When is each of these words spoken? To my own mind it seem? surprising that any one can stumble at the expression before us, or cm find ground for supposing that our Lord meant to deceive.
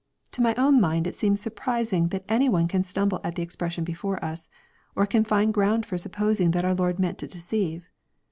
To 0.31 0.41
my 0.41 0.55
own 0.55 0.81
mind 0.81 1.05
it 1.05 1.13
seem? 1.15 1.35
surprising 1.35 2.07
that 2.07 2.25
any 2.27 2.49
one 2.49 2.67
can 2.67 2.81
stumble 2.81 3.21
at 3.23 3.35
the 3.35 3.43
expression 3.43 3.83
before 3.83 4.17
us, 4.25 4.49
or 4.95 5.05
cm 5.05 5.27
find 5.27 5.53
ground 5.53 5.85
for 5.85 5.95
supposing 5.99 6.49
that 6.57 6.65
our 6.65 6.73
Lord 6.73 6.97
meant 6.97 7.19
to 7.19 7.27
deceive. 7.27 7.87